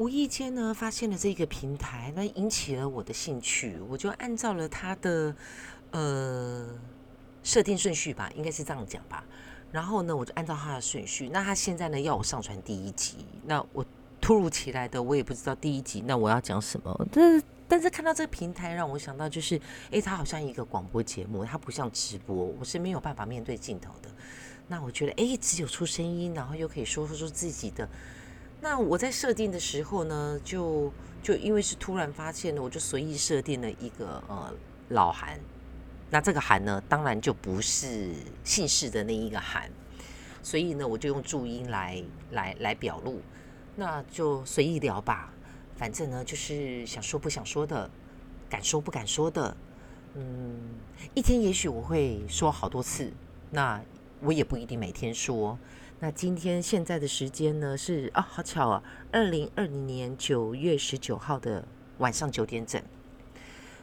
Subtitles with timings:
[0.00, 5.36] 无意间呢发现了这个平台，那引起了我的兴趣，我就按照了它的
[5.90, 6.66] 呃
[7.42, 9.22] 设定顺序吧，应该是这样讲吧。
[9.70, 11.28] 然后呢，我就按照它的顺序。
[11.28, 13.84] 那他现在呢要我上传第一集，那我
[14.22, 17.06] 突如其来的我也不知道第一集那我要讲什么。
[17.12, 19.60] 但是但是看到这个平台，让我想到就是，
[19.90, 24.08] 诶，它好像一个广播节目，它不像直播，我是没有办法面对镜头的。
[24.66, 27.86] 那我觉得，诶，只有出声音，然后又可以说说出自己的。
[28.62, 30.92] 那我在设定的时候呢，就
[31.22, 34.52] 就因为是突然发现的，我就随意设定了一个呃
[34.90, 35.40] 老韩。
[36.10, 38.10] 那这个韩呢，当然就不是
[38.44, 39.70] 姓氏的那一个韩，
[40.42, 42.02] 所以呢，我就用注音来
[42.32, 43.20] 来来表露。
[43.76, 45.32] 那就随意聊吧，
[45.76, 47.88] 反正呢，就是想说不想说的，
[48.48, 49.56] 敢说不敢说的。
[50.14, 50.58] 嗯，
[51.14, 53.10] 一天也许我会说好多次，
[53.50, 53.80] 那
[54.20, 55.58] 我也不一定每天说。
[56.02, 58.82] 那今天现在的时间呢是啊，好巧啊，
[59.12, 61.62] 二零二零年九月十九号的
[61.98, 62.82] 晚上九点整，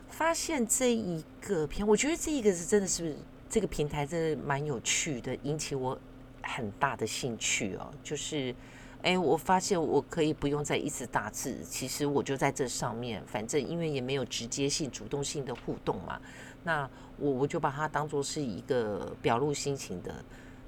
[0.09, 3.16] 发现这一个片，我觉得这一个是真的是
[3.47, 5.95] 这个平台真的蛮有趣的，引起我
[6.42, 7.88] 很大的兴趣哦。
[8.02, 8.55] 就是，
[9.03, 16.20] 哎，我发现我可以不用再一直打字，其实我就在这上面，反正因为也没有直接性、主动性的互动嘛，
[16.64, 16.89] 那
[17.20, 20.25] 我我就把它当做是一个表露心情的。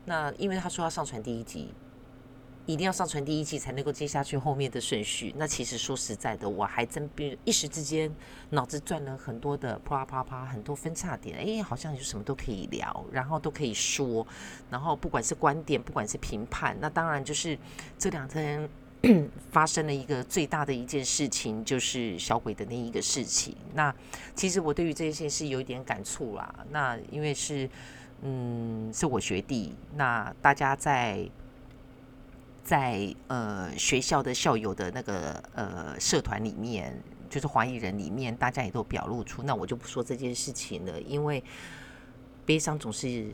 [0.10, 1.72] 那因为他说要上传第一集，
[2.66, 5.32] 一定要上传第一集才能够接下去后面的顺序。
[5.38, 8.12] 那其实说实在的，我还真别一时之间
[8.50, 11.38] 脑子转了很多的啪啪啪，很多分叉点。
[11.38, 14.26] 哎，好像有什么都可以聊，然后都可以说，
[14.72, 17.56] 然后不管是观点，不管是评判，那当然就是
[18.00, 18.68] 这两天
[19.52, 23.56] 发生了一个最大的一件事情，就是小鬼的那一个事情。
[23.76, 23.94] 那
[24.34, 26.66] 其实我对于这件事有一点感触啦。
[26.72, 27.70] 那因为是。
[28.22, 29.76] 嗯，是我学弟。
[29.96, 31.30] 那大家在
[32.64, 39.44] 在呃学校的校友的那个呃社团里面，就是华裔人里面，大家也都表露出。
[39.44, 41.44] 那我就不说这件事情了，因为
[42.46, 43.32] 悲伤总是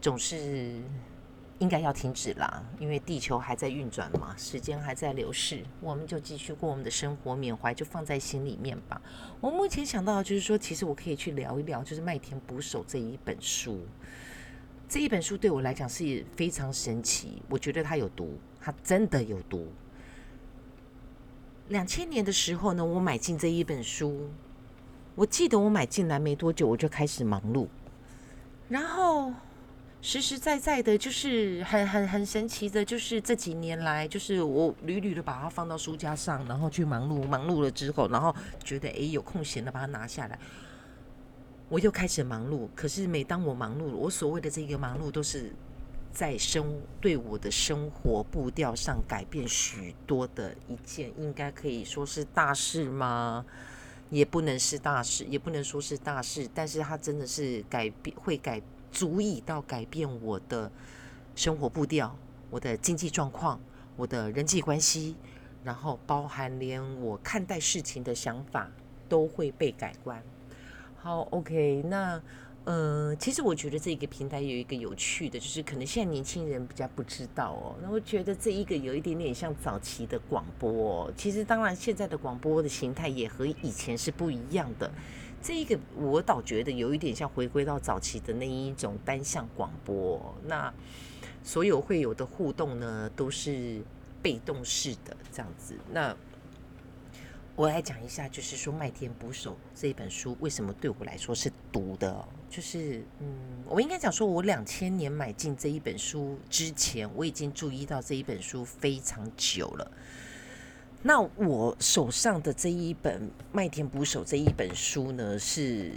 [0.00, 0.80] 总是。
[1.58, 9.00] 应该要停止啦，因为地球还在运转嘛，时间还在流逝，我们就继续过我们的生活，缅怀就放在心里面吧。
[9.40, 13.80] 我目前想到的就是说，其实我可以去聊一聊，就是《麦田捕手》这一本书。
[14.86, 19.66] 这一本书对我来讲是非常神奇，我觉得它有毒，它真的有毒。
[21.68, 24.28] 两千年的时候呢，我买进这一本书，
[25.14, 27.66] 我记得我买进来没多久，我就开始忙碌，
[28.68, 29.32] 然后。
[30.02, 40.38] 实实在在的，就是很很很神奇的，就是这几年来，就是我屡屡的把它放到书架上，然后去忙碌，忙碌了之后，然后觉得哎有空闲的把它拿下来，
[41.68, 42.68] 我又开始忙碌。
[42.76, 45.50] 可是每当我忙碌，我所谓的这个忙碌，都是
[46.12, 53.44] 在生对我的生活步调上改变许多的一件，应该可以说是大事吗？
[54.10, 58.62] 也不能是大事，也不能说是大事，但是它真的是改变，会改。
[58.90, 60.70] 足以到改变我的
[61.34, 62.16] 生活步调、
[62.50, 63.60] 我的经济状况、
[63.96, 65.16] 我的人际关系，
[65.62, 68.70] 然后包含连我看待事情的想法
[69.08, 70.22] 都会被改观。
[70.96, 72.20] 好，OK，那
[72.66, 77.76] 呃，其实我觉得这个平台有一个有趣的，就是可能现在年轻人比较不知道哦。
[77.80, 81.08] 那我觉得这一个有一点点像早期的广播。
[81.16, 84.90] 其实当然，现在的广播的形态也和以前是不一样的。
[85.40, 90.74] 这一个我倒觉得有一点像回归到早期的那一种单向广播，那
[91.44, 93.80] 所有会有的互动呢都是
[94.20, 95.76] 被动式的这样子。
[95.92, 96.16] 那
[97.56, 109.90] 我来讲一下，就是说《麦田捕手》这一本书为什么对我来说是读的，就是嗯，我应该讲说，我两千年买进这一本书之前，我已经注意到这一本书非常久了。
[111.02, 113.22] 那我手上的这一本
[113.52, 115.90] 《麦田捕手》这一本书呢，是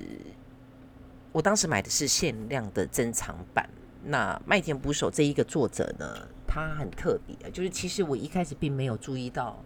[1.33, 3.69] 我当时买的是限量的珍藏版。
[4.05, 9.61] 那《麦田捕手》这一个作者呢，他很特别，就是其实我一开始并没有注意到，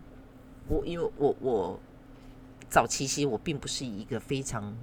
[0.67, 1.79] 我因为我我
[2.69, 4.75] 早期其实我并不是一个非常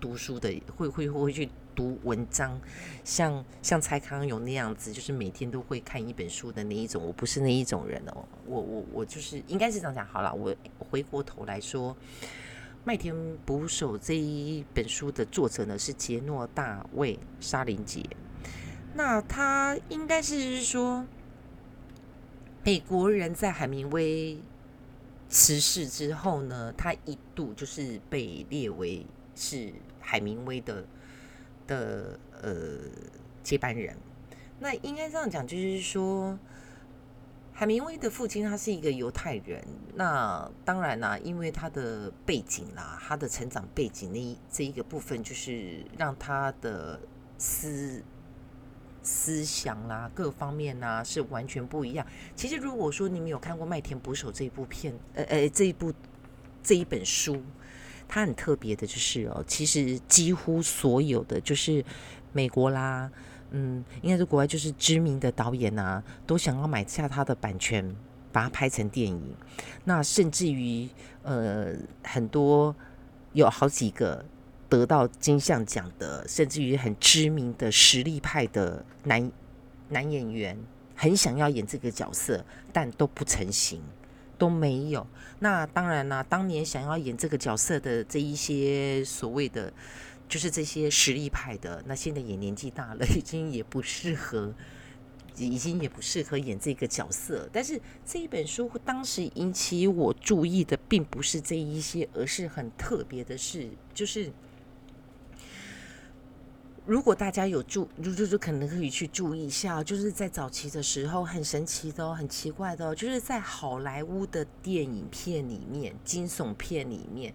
[0.00, 1.48] 读书的，会会会去。
[1.76, 2.58] 读文章，
[3.04, 7.04] 像像蔡康永那样子，就是每天都会看一本书的那一种。
[7.06, 10.32] 我不是那一种人哦，我我我就是应该是这样讲好了。
[10.32, 11.92] 我回过头来说，
[12.82, 18.02] 《麦田捕手》这一本书的作者呢是杰诺大卫沙林杰。
[18.94, 21.04] 那他应该是说，
[22.64, 24.38] 美国人在海明威
[25.28, 30.84] 辞世之后呢，他一度就是被列为是海明威的。
[31.68, 32.78] 的呃
[33.42, 33.96] 接班人，
[34.60, 36.38] 那应该这样讲，就是说，
[37.52, 47.00] 海明威的父亲他是一个犹太人，那当然啦，因为他的背景啦，他的成长背景那这一个部分，就是让他的
[47.36, 48.00] 思
[49.06, 52.04] 思想啦各方面呐是完全不一样。
[52.34, 55.94] 其实如果说你们有看过《麦田捕手》这一部片，呃呃这一部
[56.62, 57.40] 这一本书，
[58.08, 61.84] 它很特别的就是哦，其实几乎所有的就是
[62.32, 63.10] 美国啦。
[63.52, 67.94] 嗯，应该是国外就是知名的导演呐，都想要买下他的版权，
[68.32, 69.22] 把它拍成电影。
[69.84, 70.88] 那甚至于
[71.22, 72.74] 呃，很多
[73.34, 74.24] 有好几个
[74.68, 79.32] 得到金像奖的，甚至于很知名的实力派的男
[79.88, 80.58] 男演员，
[80.94, 83.82] 很想要演这个角色，但都不成型，
[84.36, 85.06] 都没有。
[85.38, 89.72] 那当然啦，当年想要演这个角色的这一些所谓的。
[90.28, 94.52] 就是这些实力派的，那现在也年纪大了，已经也不适合，
[95.36, 97.48] 已经也不适合演这个角色。
[97.52, 104.28] 但是这一本书当时引起我注意的，并不是这一些，而是很特别的是，就是
[106.86, 117.34] 如果大家有注，就就就可能可以去注意一下，就是在早期的时候，很神奇的哦，很奇怪的哦，就是在好莱坞的电影片里面，惊悚片里面。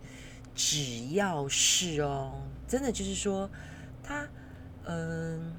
[0.55, 2.33] 只要是哦，
[2.67, 3.49] 真的就是说，
[4.03, 4.27] 他
[4.85, 5.53] 嗯，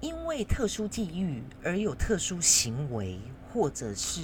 [0.00, 3.18] 因为特殊际遇而有特殊行为，
[3.52, 4.20] 或者是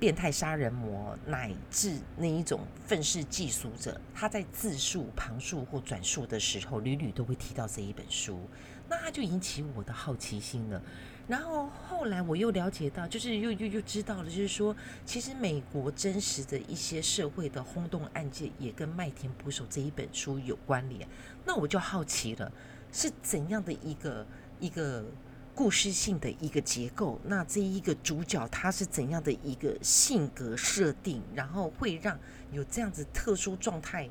[0.00, 8.40] 变态杀人魔，乃至那一种愤世嫉俗者，他在自述、旁述或转述的时候，屡屡都会提到这一本书，
[8.88, 10.82] 那他就引起我的好奇心了。
[11.28, 14.74] 然后后来我又了解到，就是又又又知道了，就是说，
[15.04, 21.06] 其实美国真实的一些社会的轰动案件，也跟《麦田捕手》这一本书有关联。
[21.44, 22.50] 那我就好奇了，
[22.90, 24.26] 是怎样的一个
[24.58, 25.04] 一个
[25.60, 27.20] 故事性的一个结构？
[27.22, 31.20] 那这一个主角他是怎样的一个性格设定？
[31.34, 32.18] 然后会让
[32.50, 34.08] 有这样子特殊状态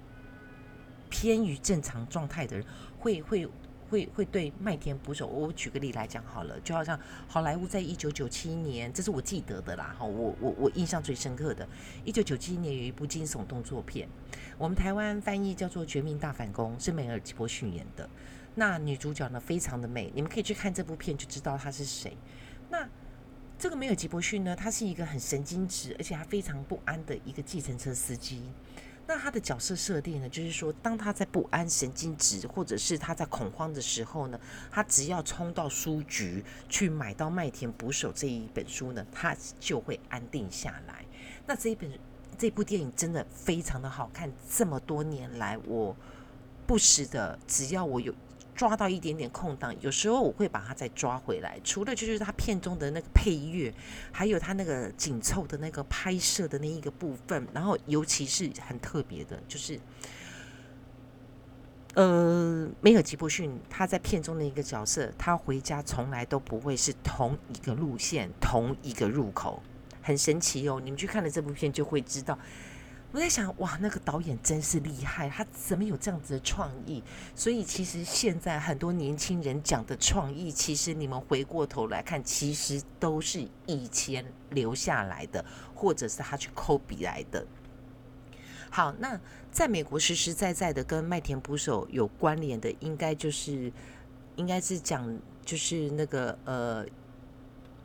[1.09, 2.63] 偏于正常状态的人，
[2.99, 3.49] 会会。
[3.89, 11.67] 会会对麦田捕手，我举个例来讲好了，就好像好莱坞在一九九七年，这是我记得的啦，哈，我我我印象最深刻的，
[12.05, 14.07] 一九九七年有一部惊悚动作片，
[14.59, 18.07] 我们台湾翻译叫做《绝命大反攻》，是梅尔吉波逊演的，
[18.59, 22.15] 那女主角呢非常的美，你们可以去看这部片就知道她是谁。
[22.69, 22.87] 那
[23.57, 28.43] 这个梅尔吉伯逊呢，他是一个很神经质，而且还非常不安的一个计程车司机。
[29.07, 34.39] 那他的角色设定呢，就是说，当他在不安、神经质，或者是他在恐慌的时候呢，
[34.69, 41.03] 他只要冲到书局去买到《麦田捕手》这一本书呢，他就会安定下来。
[41.47, 41.89] 那这一本
[42.37, 45.95] 这部电影真的非常的好看，这么多年来，我
[46.67, 48.13] 不时的，只要我有。
[48.59, 51.57] 抓到一点点空档，有时候我会把它再抓回来。
[51.63, 53.73] 除了就是它片中的那个配乐，
[54.11, 59.79] 还有它那个紧凑的那个拍摄的那一个部分，然后尤其是很特别的，就是
[61.93, 69.63] 呃，梅尔吉布逊他在片中的一个角色，他回家从来都不会是同一个路线、同一个入口，
[70.01, 70.81] 很神奇哦。
[70.83, 72.37] 你们去看了这部片就会知道。
[73.11, 77.03] 我在想，哇，那个导演真是厉害，他怎么有这样子的创意？
[77.33, 87.43] 所以其实现在很多年轻人讲的创意，其实你们回过头来看，其实都是以前留下来的，或者是他去抠笔来的。
[88.69, 89.19] 好，那
[89.51, 93.73] 在美国实实在在的跟麦田捕手有关联的，应该就是
[94.35, 96.85] 应该是讲就是那个呃，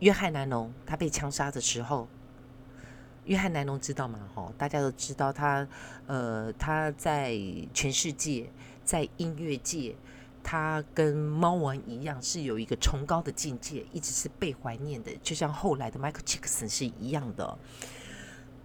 [0.01, 2.07] 约翰南农他被枪杀的时候。
[3.25, 4.19] 约翰·南农知道吗？
[4.35, 5.67] 哈，大家都知道他，
[6.07, 7.35] 呃，他在
[7.73, 8.51] 全世界，
[8.85, 9.97] 在音乐界，
[10.43, 17.59] 他跟猫王一样，是有一个崇高的境界，一直是被怀念的，就像后来的 Michael Jackson 是一样的。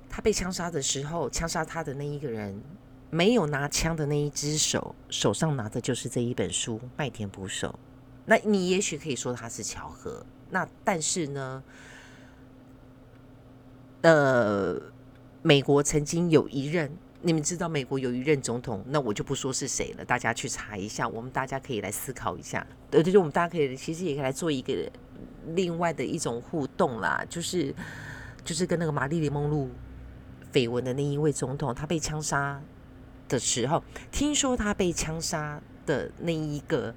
[0.10, 2.62] 他被枪杀的时候，枪杀他的那一个人，
[3.10, 7.70] 没有拿枪的那一只手，手上拿的就是这一本书《麦田捕手》。
[8.26, 11.64] 那你也许可以说他是巧合，那但是呢？
[14.02, 14.80] 呃，
[15.42, 16.90] 美国曾经有一任，
[17.22, 22.66] 你们知道美国有一任总统，那我就不说是谁了，大家去查一下，我们大家可以来思考一下。
[22.90, 24.74] 对，就是我们大家可以其实也可以来做一个
[25.48, 27.76] 另外的一种互动啦，就是
[28.46, 29.70] 就是跟那个玛丽莲梦露
[30.54, 32.62] 绯闻的那一位总统，他被枪杀
[33.28, 36.96] 的时候，听说他被枪杀的那一个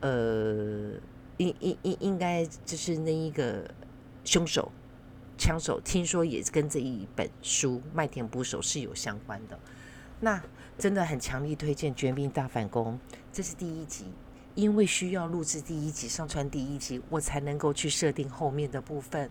[0.00, 0.92] 呃，
[1.38, 3.64] 应应应应该就是那一个
[4.22, 4.70] 凶手。
[5.42, 9.58] 枪手听说也跟这一本书《麦田捕手》是有相关的，
[10.20, 10.40] 那
[10.78, 12.94] 真的很强力推荐《绝命大反攻》，
[13.32, 14.04] 这是第一集。
[14.54, 19.28] 因为需要录制第一集、上传第一集，我才能够去设定后面的部分。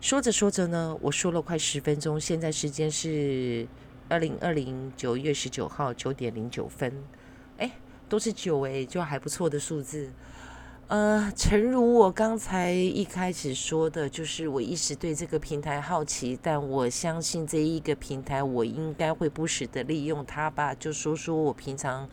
[0.00, 3.68] 说着说着呢，我说了快十分钟，现在时间是
[4.08, 7.04] 二零二零九月十九号九点零九分，
[7.58, 7.70] 哎，
[8.08, 10.10] 都是九哎，就还不错的数字。
[10.86, 22.06] 呃，诚如我刚才一开始说的，就是我一直对这个平台好奇，但我相信这一个平台，我应该会不时的利用它吧，就说说我平常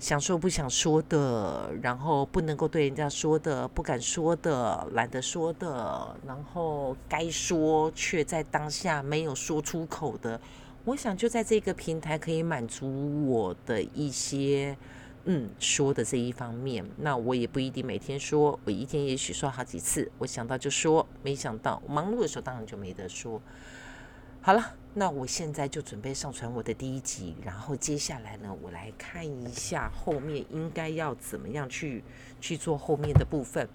[0.00, 10.40] 想说不想说的，然后不能够对人家说的，不敢说的，懒得说的，然后该说却在当下没有说出口的，
[10.84, 14.76] 我想就在这个平台可以满足我的一些。
[15.28, 23.42] 嗯，说的这一方面，那我也不一定每天说，我一天也许说好几次，我想到就说，没想到忙碌的时候当然就没得说。
[24.40, 32.04] 好了，那我现在就准备上传我的第一集，然后接下来呢，我来看一下后面应该要怎么样去
[32.40, 33.68] 去做后面的部分。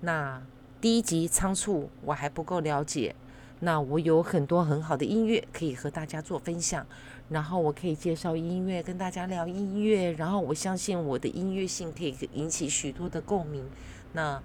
[0.00, 0.42] 那
[0.80, 3.14] 第一集仓促，我还不够了解。
[3.60, 6.86] 那我有很多很好的音乐可以和大家做分享。
[7.28, 10.10] 然后我可以介绍音乐，跟大家聊音乐。
[10.12, 13.64] 然后我相信我的音乐性可以引起许多的共鸣。
[14.12, 14.42] 那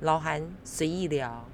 [0.00, 1.44] 老韩随意聊，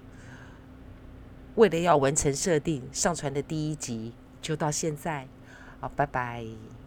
[1.57, 5.27] 为了要完成设定，上传的第一集就到现在。
[5.81, 6.80] 好，拜拜。